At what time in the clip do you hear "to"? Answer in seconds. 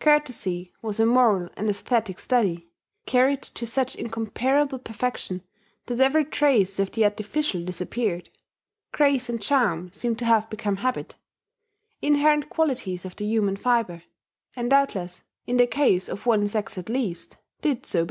3.40-3.64, 10.18-10.26